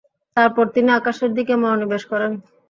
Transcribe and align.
তারপর 0.37 0.65
তিনি 0.75 0.89
আকাশের 0.99 1.31
দিকে 1.37 1.53
মনোনিবেশ 1.61 2.03
করেন। 2.11 2.31